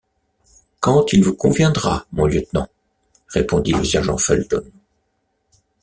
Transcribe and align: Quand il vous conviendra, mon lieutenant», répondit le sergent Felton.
Quand 0.79 1.13
il 1.13 1.23
vous 1.23 1.35
conviendra, 1.35 2.07
mon 2.11 2.25
lieutenant», 2.25 2.67
répondit 3.27 3.73
le 3.73 3.83
sergent 3.85 4.17
Felton. 4.17 4.65